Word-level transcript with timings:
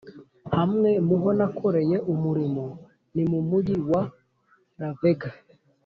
Hamwe 0.55 0.91
mu 1.07 1.15
ho 1.21 1.29
nakoreye 1.39 1.97
umurimo 2.13 2.65
ni 3.13 3.23
mu 3.31 3.39
mugi 3.49 3.75
wa 3.89 4.03
La 4.79 4.89
Vega 4.99 5.29